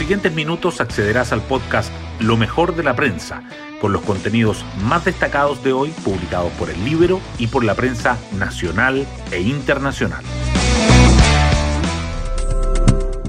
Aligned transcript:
siguientes 0.00 0.32
minutos 0.32 0.80
accederás 0.80 1.30
al 1.30 1.42
podcast 1.42 1.92
Lo 2.20 2.38
mejor 2.38 2.74
de 2.74 2.82
la 2.82 2.96
prensa, 2.96 3.42
con 3.82 3.92
los 3.92 4.00
contenidos 4.00 4.64
más 4.82 5.04
destacados 5.04 5.62
de 5.62 5.74
hoy 5.74 5.90
publicados 6.02 6.50
por 6.52 6.70
el 6.70 6.82
Libro 6.86 7.20
y 7.38 7.48
por 7.48 7.64
la 7.64 7.74
prensa 7.74 8.16
nacional 8.38 9.06
e 9.30 9.42
internacional. 9.42 10.24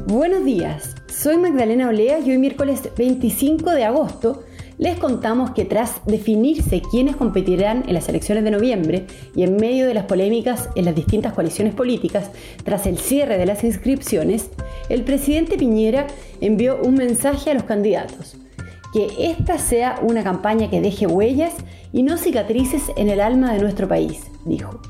Buenos 0.05 0.45
días, 0.45 0.95
soy 1.13 1.37
Magdalena 1.37 1.89
Olea 1.89 2.19
y 2.19 2.31
hoy 2.31 2.37
miércoles 2.37 2.89
25 2.95 3.71
de 3.71 3.83
agosto 3.83 4.45
les 4.81 4.97
contamos 4.97 5.51
que 5.51 5.63
tras 5.63 6.03
definirse 6.07 6.81
quiénes 6.81 7.15
competirán 7.15 7.83
en 7.87 7.93
las 7.93 8.09
elecciones 8.09 8.43
de 8.43 8.49
noviembre 8.49 9.05
y 9.35 9.43
en 9.43 9.57
medio 9.57 9.85
de 9.85 9.93
las 9.93 10.05
polémicas 10.05 10.69
en 10.75 10.85
las 10.85 10.95
distintas 10.95 11.33
coaliciones 11.33 11.75
políticas, 11.75 12.31
tras 12.63 12.87
el 12.87 12.97
cierre 12.97 13.37
de 13.37 13.45
las 13.45 13.63
inscripciones, 13.63 14.49
el 14.89 15.03
presidente 15.03 15.55
Piñera 15.55 16.07
envió 16.41 16.81
un 16.81 16.95
mensaje 16.95 17.51
a 17.51 17.53
los 17.53 17.63
candidatos. 17.63 18.37
Que 18.91 19.07
esta 19.19 19.59
sea 19.59 19.99
una 20.01 20.23
campaña 20.23 20.71
que 20.71 20.81
deje 20.81 21.05
huellas 21.05 21.53
y 21.93 22.01
no 22.01 22.17
cicatrices 22.17 22.81
en 22.97 23.09
el 23.09 23.21
alma 23.21 23.53
de 23.53 23.61
nuestro 23.61 23.87
país, 23.87 24.31
dijo. 24.45 24.81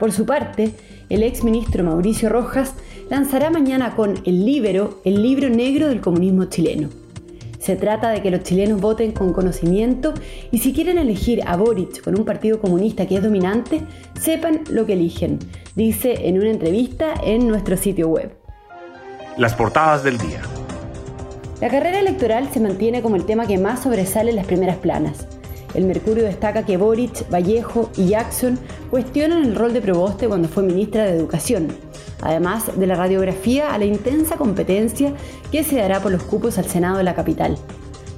Por 0.00 0.10
su 0.10 0.26
parte, 0.26 0.72
el 1.10 1.22
ex 1.22 1.44
ministro 1.44 1.84
Mauricio 1.84 2.28
Rojas 2.28 2.74
lanzará 3.08 3.50
mañana 3.50 3.94
con 3.94 4.20
El 4.24 4.44
Libero 4.44 5.00
el 5.04 5.22
libro 5.22 5.48
negro 5.48 5.86
del 5.86 6.00
comunismo 6.00 6.46
chileno. 6.46 6.88
Se 7.68 7.76
trata 7.76 8.08
de 8.08 8.22
que 8.22 8.30
los 8.30 8.44
chilenos 8.44 8.80
voten 8.80 9.12
con 9.12 9.34
conocimiento 9.34 10.14
y 10.50 10.60
si 10.60 10.72
quieren 10.72 10.96
elegir 10.96 11.42
a 11.46 11.54
Boric 11.54 12.02
con 12.02 12.18
un 12.18 12.24
partido 12.24 12.62
comunista 12.62 13.04
que 13.04 13.16
es 13.16 13.22
dominante, 13.22 13.82
sepan 14.18 14.62
lo 14.70 14.86
que 14.86 14.94
eligen, 14.94 15.38
dice 15.74 16.28
en 16.28 16.38
una 16.38 16.48
entrevista 16.48 17.12
en 17.22 17.46
nuestro 17.46 17.76
sitio 17.76 18.08
web. 18.08 18.32
Las 19.36 19.54
portadas 19.54 20.02
del 20.02 20.16
día. 20.16 20.40
La 21.60 21.68
carrera 21.68 22.00
electoral 22.00 22.48
se 22.50 22.58
mantiene 22.58 23.02
como 23.02 23.16
el 23.16 23.26
tema 23.26 23.46
que 23.46 23.58
más 23.58 23.82
sobresale 23.82 24.30
en 24.30 24.36
las 24.36 24.46
primeras 24.46 24.78
planas. 24.78 25.26
El 25.74 25.84
Mercurio 25.84 26.24
destaca 26.24 26.64
que 26.64 26.78
Boric, 26.78 27.30
Vallejo 27.30 27.90
y 27.98 28.06
Jackson 28.06 28.58
cuestionan 28.88 29.44
el 29.44 29.54
rol 29.54 29.74
de 29.74 29.82
Proboste 29.82 30.26
cuando 30.26 30.48
fue 30.48 30.62
ministra 30.62 31.04
de 31.04 31.18
Educación, 31.18 31.68
además 32.20 32.78
de 32.78 32.86
la 32.86 32.94
radiografía 32.94 33.72
a 33.72 33.78
la 33.78 33.84
intensa 33.84 34.36
competencia 34.36 35.12
que 35.50 35.64
se 35.64 35.76
dará 35.76 36.00
por 36.00 36.12
los 36.12 36.22
cupos 36.22 36.58
al 36.58 36.66
Senado 36.66 36.98
de 36.98 37.04
la 37.04 37.14
capital. 37.14 37.56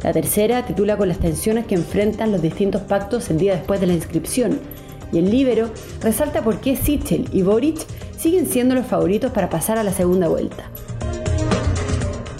La 0.02 0.12
tercera 0.12 0.64
titula 0.64 0.96
con 0.96 1.08
las 1.08 1.18
tensiones 1.18 1.66
que 1.66 1.74
enfrentan 1.74 2.32
los 2.32 2.40
distintos 2.40 2.82
pactos 2.82 3.28
el 3.30 3.38
día 3.38 3.54
después 3.54 3.80
de 3.80 3.86
la 3.86 3.92
inscripción, 3.92 4.58
y 5.12 5.18
el 5.18 5.30
Libero 5.30 5.70
resalta 6.00 6.42
por 6.42 6.60
qué 6.60 6.76
Sichel 6.76 7.28
y 7.32 7.42
Boric 7.42 7.78
siguen 8.16 8.46
siendo 8.46 8.74
los 8.74 8.86
favoritos 8.86 9.32
para 9.32 9.50
pasar 9.50 9.78
a 9.78 9.82
la 9.82 9.92
segunda 9.92 10.28
vuelta. 10.28 10.70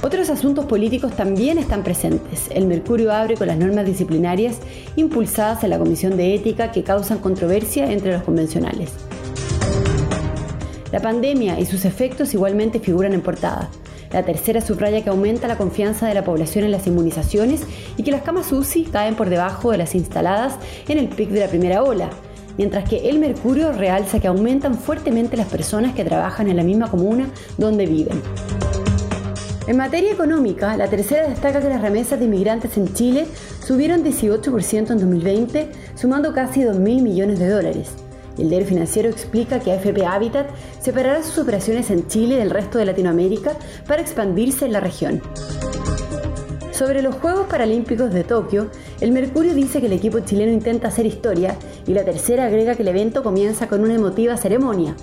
Otros 0.02 0.30
asuntos 0.30 0.64
políticos 0.64 1.14
también 1.14 1.58
están 1.58 1.84
presentes. 1.84 2.48
El 2.50 2.66
Mercurio 2.66 3.12
abre 3.12 3.36
con 3.36 3.48
las 3.48 3.58
normas 3.58 3.84
disciplinarias 3.84 4.56
impulsadas 4.96 5.62
en 5.62 5.70
la 5.70 5.78
Comisión 5.78 6.16
de 6.16 6.34
Ética 6.34 6.72
que 6.72 6.82
causan 6.82 7.18
controversia 7.18 7.92
entre 7.92 8.12
los 8.12 8.22
convencionales. 8.22 8.92
La 10.92 11.00
pandemia 11.00 11.60
y 11.60 11.66
sus 11.66 11.84
efectos 11.84 12.34
igualmente 12.34 12.80
figuran 12.80 13.12
en 13.12 13.20
portada. 13.20 13.70
La 14.12 14.24
tercera 14.24 14.60
subraya 14.60 15.04
que 15.04 15.10
aumenta 15.10 15.46
la 15.46 15.56
confianza 15.56 16.08
de 16.08 16.14
la 16.14 16.24
población 16.24 16.64
en 16.64 16.72
las 16.72 16.86
inmunizaciones 16.88 17.62
y 17.96 18.02
que 18.02 18.10
las 18.10 18.22
camas 18.22 18.50
UCI 18.50 18.84
caen 18.86 19.14
por 19.14 19.30
debajo 19.30 19.70
de 19.70 19.78
las 19.78 19.94
instaladas 19.94 20.54
en 20.88 20.98
el 20.98 21.08
pic 21.08 21.30
de 21.30 21.40
la 21.40 21.48
primera 21.48 21.84
ola, 21.84 22.10
mientras 22.58 22.88
que 22.88 23.08
el 23.08 23.20
Mercurio 23.20 23.70
realza 23.70 24.18
que 24.18 24.26
aumentan 24.26 24.74
fuertemente 24.74 25.36
las 25.36 25.46
personas 25.46 25.94
que 25.94 26.04
trabajan 26.04 26.48
en 26.48 26.56
la 26.56 26.64
misma 26.64 26.90
comuna 26.90 27.30
donde 27.56 27.86
viven. 27.86 28.20
En 29.68 29.76
materia 29.76 30.10
económica, 30.10 30.76
la 30.76 30.88
tercera 30.88 31.28
destaca 31.28 31.60
que 31.60 31.68
las 31.68 31.80
remesas 31.80 32.18
de 32.18 32.24
inmigrantes 32.24 32.76
en 32.76 32.92
Chile 32.92 33.28
subieron 33.64 34.02
18% 34.02 34.90
en 34.90 34.98
2020, 34.98 35.68
sumando 35.94 36.32
casi 36.32 36.62
2.000 36.62 37.02
millones 37.02 37.38
de 37.38 37.48
dólares. 37.48 37.90
El 38.40 38.48
diario 38.48 38.66
financiero 38.66 39.10
explica 39.10 39.60
que 39.60 39.70
AFP 39.70 40.06
Habitat 40.06 40.48
separará 40.80 41.22
sus 41.22 41.36
operaciones 41.38 41.90
en 41.90 42.08
Chile 42.08 42.36
del 42.36 42.48
resto 42.48 42.78
de 42.78 42.86
Latinoamérica 42.86 43.52
para 43.86 44.00
expandirse 44.00 44.64
en 44.64 44.72
la 44.72 44.80
región. 44.80 45.20
Sobre 46.72 47.02
los 47.02 47.16
Juegos 47.16 47.46
Paralímpicos 47.48 48.10
de 48.14 48.24
Tokio, 48.24 48.70
el 49.02 49.12
Mercurio 49.12 49.52
dice 49.52 49.80
que 49.80 49.86
el 49.86 49.92
equipo 49.92 50.20
chileno 50.20 50.50
intenta 50.50 50.88
hacer 50.88 51.04
historia 51.04 51.54
y 51.86 51.92
la 51.92 52.02
tercera 52.02 52.46
agrega 52.46 52.74
que 52.74 52.82
el 52.82 52.88
evento 52.88 53.22
comienza 53.22 53.68
con 53.68 53.82
una 53.82 53.94
emotiva 53.94 54.38
ceremonia. 54.38 54.96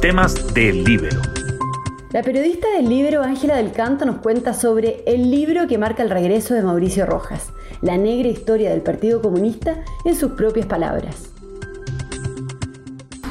Temas 0.00 0.54
del 0.54 0.82
libro. 0.82 1.10
La 2.12 2.22
periodista 2.22 2.66
del 2.74 2.88
libro 2.88 3.22
Ángela 3.22 3.56
del 3.56 3.72
Canto 3.72 4.06
nos 4.06 4.16
cuenta 4.16 4.54
sobre 4.54 5.02
el 5.06 5.30
libro 5.30 5.68
que 5.68 5.76
marca 5.76 6.02
el 6.02 6.08
regreso 6.08 6.54
de 6.54 6.62
Mauricio 6.62 7.04
Rojas, 7.04 7.52
la 7.82 7.98
negra 7.98 8.28
historia 8.28 8.70
del 8.70 8.80
Partido 8.80 9.20
Comunista 9.20 9.84
en 10.06 10.16
sus 10.16 10.32
propias 10.32 10.66
palabras. 10.66 11.30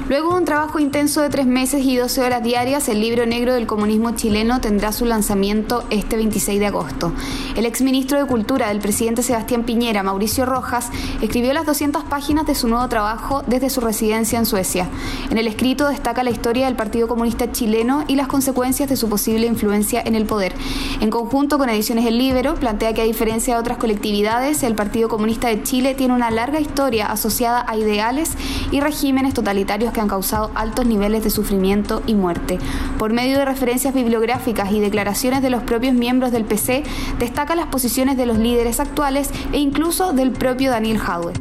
Luego 0.09 0.31
de 0.31 0.39
un 0.39 0.45
trabajo 0.45 0.79
intenso 0.79 1.21
de 1.21 1.29
tres 1.29 1.45
meses 1.45 1.85
y 1.85 1.95
12 1.95 2.23
horas 2.23 2.41
diarias, 2.41 2.89
el 2.89 2.99
libro 2.99 3.27
negro 3.27 3.53
del 3.53 3.67
comunismo 3.67 4.15
chileno 4.15 4.59
tendrá 4.59 4.91
su 4.91 5.05
lanzamiento 5.05 5.83
este 5.91 6.15
26 6.15 6.59
de 6.59 6.65
agosto. 6.65 7.11
El 7.55 7.67
exministro 7.67 8.17
de 8.17 8.25
Cultura 8.25 8.69
del 8.69 8.79
presidente 8.79 9.21
Sebastián 9.21 9.65
Piñera, 9.65 10.01
Mauricio 10.01 10.47
Rojas, 10.47 10.89
escribió 11.21 11.53
las 11.53 11.67
200 11.67 12.05
páginas 12.05 12.47
de 12.47 12.55
su 12.55 12.67
nuevo 12.67 12.89
trabajo 12.89 13.43
desde 13.45 13.69
su 13.69 13.81
residencia 13.81 14.39
en 14.39 14.47
Suecia. 14.47 14.89
En 15.29 15.37
el 15.37 15.45
escrito 15.45 15.87
destaca 15.87 16.23
la 16.23 16.31
historia 16.31 16.65
del 16.65 16.75
Partido 16.75 17.07
Comunista 17.07 17.51
chileno 17.51 18.03
y 18.07 18.15
las 18.15 18.25
consecuencias 18.25 18.89
de 18.89 18.95
su 18.95 19.09
posible 19.09 19.45
influencia 19.45 20.01
en 20.03 20.15
el 20.15 20.25
poder. 20.25 20.55
En 21.01 21.11
conjunto 21.11 21.59
con 21.59 21.69
Ediciones 21.69 22.07
El 22.07 22.17
Libro, 22.17 22.55
plantea 22.55 22.95
que 22.95 23.03
a 23.03 23.05
diferencia 23.05 23.53
de 23.53 23.59
otras 23.59 23.77
colectividades, 23.77 24.63
el 24.63 24.73
Partido 24.73 25.07
Comunista 25.07 25.49
de 25.49 25.61
Chile 25.61 25.93
tiene 25.93 26.15
una 26.15 26.31
larga 26.31 26.59
historia 26.59 27.11
asociada 27.11 27.63
a 27.67 27.77
ideales 27.77 28.31
y 28.71 28.79
regímenes 28.79 29.35
totalitarios 29.35 29.93
que 29.93 29.98
han 29.99 30.07
causado 30.07 30.51
altos 30.55 30.85
niveles 30.85 31.23
de 31.23 31.29
sufrimiento 31.29 32.01
y 32.05 32.15
muerte. 32.15 32.59
Por 32.97 33.13
medio 33.13 33.37
de 33.37 33.45
referencias 33.45 33.93
bibliográficas 33.93 34.71
y 34.71 34.79
declaraciones 34.79 35.41
de 35.41 35.49
los 35.49 35.63
propios 35.63 35.93
miembros 35.93 36.31
del 36.31 36.45
PC, 36.45 36.83
destaca 37.17 37.55
las 37.55 37.67
posiciones 37.67 38.17
de 38.17 38.25
los 38.25 38.37
líderes 38.37 38.79
actuales 38.79 39.29
e 39.53 39.57
incluso 39.59 40.13
del 40.13 40.31
propio 40.31 40.71
Daniel 40.71 40.97
Jadwe. 40.99 41.33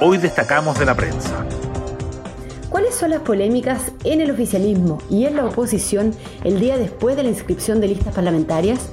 Hoy 0.00 0.18
destacamos 0.18 0.78
de 0.78 0.84
la 0.84 0.94
prensa. 0.94 1.46
¿Cuáles 2.68 2.94
son 2.94 3.10
las 3.10 3.22
polémicas 3.22 3.92
en 4.04 4.20
el 4.20 4.30
oficialismo 4.30 4.98
y 5.08 5.24
en 5.24 5.36
la 5.36 5.46
oposición 5.46 6.14
el 6.44 6.60
día 6.60 6.76
después 6.76 7.16
de 7.16 7.22
la 7.22 7.30
inscripción 7.30 7.80
de 7.80 7.88
listas 7.88 8.14
parlamentarias? 8.14 8.90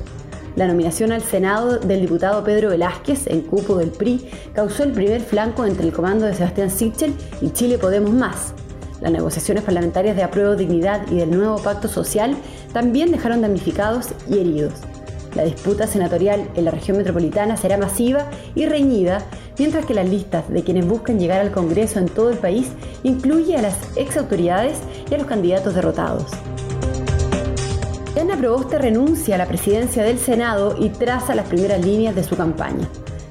La 0.55 0.67
nominación 0.67 1.11
al 1.11 1.21
Senado 1.21 1.79
del 1.79 1.99
diputado 1.99 2.41
Pedro 2.45 2.69
Velázquez, 2.69 3.27
en 3.27 3.41
cupo 3.41 3.75
del 3.75 3.89
PRI, 3.89 4.29
causó 4.53 4.83
el 4.83 4.93
primer 4.93 5.19
flanco 5.21 5.65
entre 5.65 5.85
el 5.85 5.91
comando 5.91 6.25
de 6.25 6.33
Sebastián 6.33 6.69
Sichel 6.69 7.13
y 7.41 7.49
Chile 7.49 7.77
Podemos 7.77 8.11
Más. 8.11 8.53
Las 9.01 9.11
negociaciones 9.11 9.65
parlamentarias 9.65 10.15
de 10.15 10.23
apruebo 10.23 10.55
dignidad 10.55 11.11
y 11.11 11.15
del 11.15 11.31
nuevo 11.31 11.57
pacto 11.57 11.89
social 11.89 12.37
también 12.71 13.11
dejaron 13.11 13.41
damnificados 13.41 14.07
y 14.29 14.39
heridos. 14.39 14.73
La 15.35 15.43
disputa 15.43 15.87
senatorial 15.87 16.49
en 16.55 16.63
la 16.63 16.71
región 16.71 16.95
metropolitana 16.95 17.57
será 17.57 17.77
masiva 17.77 18.29
y 18.55 18.65
reñida, 18.65 19.25
mientras 19.59 19.85
que 19.85 19.93
las 19.93 20.07
listas 20.07 20.49
de 20.49 20.63
quienes 20.63 20.87
buscan 20.87 21.19
llegar 21.19 21.41
al 21.41 21.51
Congreso 21.51 21.99
en 21.99 22.07
todo 22.07 22.29
el 22.29 22.37
país 22.37 22.69
incluye 23.03 23.57
a 23.57 23.61
las 23.61 23.75
ex 23.97 24.15
autoridades 24.15 24.77
y 25.11 25.15
a 25.15 25.17
los 25.17 25.27
candidatos 25.27 25.75
derrotados. 25.75 26.27
Ana 28.19 28.37
Proboste 28.37 28.77
renuncia 28.79 29.35
a 29.35 29.37
la 29.37 29.45
presidencia 29.45 30.01
del 30.01 30.17
Senado 30.17 30.77
y 30.79 30.87
traza 30.87 31.35
las 31.35 31.47
primeras 31.47 31.85
líneas 31.85 32.15
de 32.15 32.23
su 32.23 32.37
campaña. 32.37 32.87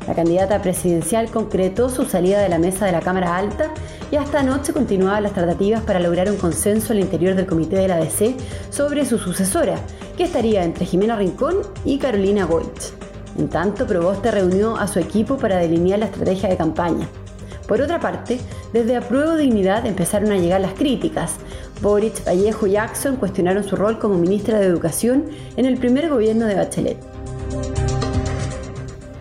La 0.06 0.14
candidata 0.14 0.60
presidencial 0.60 1.30
concretó 1.30 1.88
su 1.88 2.04
salida 2.04 2.42
de 2.42 2.50
la 2.50 2.58
mesa 2.58 2.84
de 2.84 2.92
la 2.92 3.00
Cámara 3.00 3.34
Alta 3.34 3.70
y 4.10 4.16
hasta 4.16 4.40
anoche 4.40 4.74
continuaban 4.74 5.22
las 5.22 5.32
tratativas 5.32 5.82
para 5.82 6.00
lograr 6.00 6.30
un 6.30 6.36
consenso 6.36 6.92
al 6.92 7.00
interior 7.00 7.34
del 7.34 7.46
comité 7.46 7.76
de 7.76 7.88
la 7.88 7.96
ADC 7.96 8.34
sobre 8.68 9.06
su 9.06 9.18
sucesora, 9.18 9.76
que 10.18 10.24
estaría 10.24 10.62
entre 10.62 10.84
Jimena 10.84 11.16
Rincón 11.16 11.56
y 11.86 11.96
Carolina 11.96 12.44
Goich. 12.44 12.92
En 13.38 13.48
tanto, 13.48 13.86
Proboste 13.86 14.30
reunió 14.30 14.76
a 14.76 14.86
su 14.86 14.98
equipo 14.98 15.38
para 15.38 15.56
delinear 15.56 16.00
la 16.00 16.06
estrategia 16.06 16.50
de 16.50 16.58
campaña. 16.58 17.08
Por 17.66 17.80
otra 17.80 17.98
parte, 17.98 18.38
desde 18.72 18.96
Apruebo 18.96 19.36
Dignidad 19.36 19.86
empezaron 19.86 20.30
a 20.32 20.36
llegar 20.36 20.60
las 20.60 20.74
críticas. 20.74 21.36
Boric, 21.80 22.24
Vallejo 22.26 22.66
y 22.66 22.72
Jackson 22.72 23.16
cuestionaron 23.16 23.64
su 23.64 23.76
rol 23.76 23.98
como 23.98 24.18
ministra 24.18 24.58
de 24.58 24.66
Educación 24.66 25.24
en 25.56 25.64
el 25.64 25.78
primer 25.78 26.10
gobierno 26.10 26.46
de 26.46 26.56
Bachelet. 26.56 26.98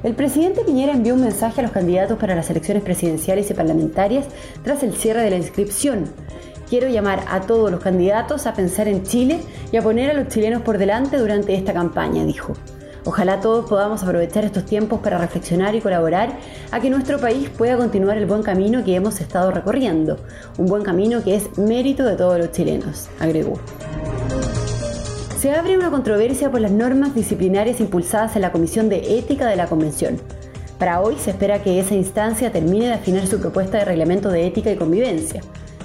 El 0.03 0.15
presidente 0.15 0.65
Piñera 0.65 0.91
envió 0.91 1.13
un 1.13 1.21
mensaje 1.21 1.61
a 1.61 1.63
los 1.63 1.71
candidatos 1.71 2.17
para 2.19 2.35
las 2.35 2.49
elecciones 2.49 2.83
presidenciales 2.83 3.49
y 3.49 3.53
parlamentarias 3.53 4.25
tras 4.61 4.83
el 4.83 4.93
cierre 4.93 5.21
de 5.21 5.29
la 5.29 5.37
inscripción. 5.37 6.05
Quiero 6.69 6.89
llamar 6.89 7.23
a 7.29 7.41
todos 7.41 7.71
los 7.71 7.79
candidatos 7.79 8.45
a 8.45 8.53
pensar 8.53 8.89
en 8.89 9.03
Chile 9.03 9.39
y 9.71 9.77
a 9.77 9.81
poner 9.81 10.09
a 10.09 10.13
los 10.13 10.27
chilenos 10.27 10.61
por 10.61 10.77
delante 10.77 11.17
durante 11.17 11.55
esta 11.55 11.71
campaña, 11.71 12.25
dijo. 12.25 12.53
Ojalá 13.05 13.41
todos 13.41 13.69
podamos 13.69 14.01
aprovechar 14.01 14.45
estos 14.45 14.65
tiempos 14.65 15.01
para 15.01 15.17
reflexionar 15.17 15.75
y 15.75 15.81
colaborar 15.81 16.37
a 16.71 16.79
que 16.79 16.89
nuestro 16.89 17.19
país 17.19 17.49
pueda 17.49 17.75
continuar 17.75 18.17
el 18.17 18.25
buen 18.25 18.43
camino 18.43 18.83
que 18.85 18.95
hemos 18.95 19.19
estado 19.19 19.51
recorriendo, 19.51 20.17
un 20.57 20.67
buen 20.67 20.83
camino 20.83 21.21
que 21.21 21.35
es 21.35 21.57
mérito 21.57 22.05
de 22.05 22.15
todos 22.15 22.39
los 22.39 22.51
chilenos, 22.51 23.09
agregó. 23.19 23.59
Se 25.37 25.51
abre 25.51 25.77
una 25.77 25.91
controversia 25.91 26.49
por 26.49 26.61
las 26.61 26.71
normas 26.71 27.13
disciplinarias 27.13 27.81
impulsadas 27.81 28.37
en 28.37 28.41
la 28.41 28.53
Comisión 28.53 28.87
de 28.87 29.19
Ética 29.19 29.47
de 29.47 29.57
la 29.57 29.67
Convención. 29.67 30.17
Para 30.79 31.01
hoy 31.01 31.17
se 31.17 31.31
espera 31.31 31.61
que 31.61 31.81
esa 31.81 31.95
instancia 31.95 32.53
termine 32.53 32.85
de 32.85 32.93
afinar 32.93 33.27
su 33.27 33.37
propuesta 33.37 33.79
de 33.79 33.85
reglamento 33.85 34.29
de 34.29 34.47
ética 34.47 34.71
y 34.71 34.77
convivencia. 34.77 35.41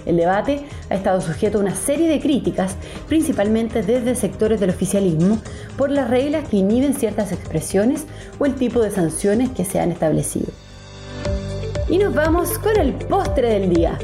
El 0.08 0.16
debate 0.16 0.62
ha 0.88 0.94
estado 0.94 1.20
sujeto 1.20 1.58
a 1.58 1.60
una 1.60 1.74
serie 1.74 2.08
de 2.08 2.18
críticas, 2.18 2.76
principalmente 3.08 3.82
desde 3.82 4.14
sectores 4.14 4.58
del 4.58 4.70
oficialismo, 4.70 5.38
por 5.76 5.90
las 5.90 6.08
reglas 6.08 6.48
que 6.48 6.56
inhiben 6.56 6.94
ciertas 6.94 7.30
expresiones 7.30 8.06
o 8.38 8.46
el 8.46 8.54
tipo 8.54 8.80
de 8.80 8.90
sanciones 8.90 9.50
que 9.50 9.66
se 9.66 9.78
han 9.78 9.92
establecido. 9.92 10.48
Y 11.90 11.98
nos 11.98 12.14
vamos 12.14 12.58
con 12.58 12.76
el 12.80 12.94
postre 12.94 13.50
del 13.50 13.72
día. 13.72 13.98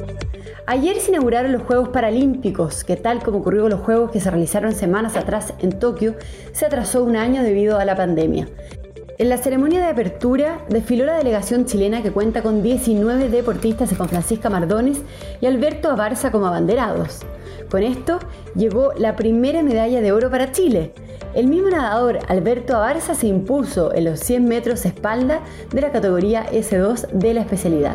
Ayer 0.67 0.97
se 0.97 1.11
inauguraron 1.11 1.53
los 1.53 1.63
Juegos 1.63 1.89
Paralímpicos, 1.89 2.85
que 2.85 2.97
tal 2.97 3.23
como 3.23 3.39
ocurrió 3.39 3.63
con 3.63 3.71
los 3.71 3.81
Juegos 3.81 4.11
que 4.11 4.21
se 4.21 4.31
realizaron 4.31 4.75
semanas 4.75 5.17
atrás 5.17 5.55
en 5.59 5.79
Tokio, 5.79 6.17
se 6.53 6.67
atrasó 6.67 7.03
un 7.03 7.17
año 7.17 7.43
debido 7.43 7.79
a 7.79 7.85
la 7.87 7.97
pandemia. 7.97 8.47
En 9.17 9.29
la 9.29 9.37
ceremonia 9.39 9.81
de 9.81 9.87
apertura 9.87 10.59
desfiló 10.69 11.07
la 11.07 11.17
delegación 11.17 11.67
chilena 11.67 12.03
que 12.03 12.11
cuenta 12.11 12.43
con 12.43 12.65
19 12.65 13.29
deportistas 13.29 13.95
con 13.95 14.09
Francisca 14.09 14.51
Mardones 14.51 15.03
y 15.41 15.47
Alberto 15.47 15.89
Abarza 15.89 16.33
como 16.33 16.47
abanderados. 16.49 17.21
Con 17.71 17.85
esto 17.85 18.19
llegó 18.57 18.93
la 18.97 19.15
primera 19.15 19.63
medalla 19.63 20.01
de 20.01 20.11
oro 20.11 20.31
para 20.31 20.51
Chile. 20.51 20.93
El 21.33 21.47
mismo 21.47 21.71
nadador 21.71 22.19
Alberto 22.27 22.75
Abarza 22.75 23.15
se 23.15 23.29
impuso 23.29 23.95
en 23.95 24.07
los 24.07 24.19
100 24.19 24.47
metros 24.47 24.85
espalda 24.85 25.43
de 25.73 25.81
la 25.81 25.93
categoría 25.93 26.47
S2 26.51 27.09
de 27.13 27.35
la 27.35 27.43
especialidad. 27.43 27.95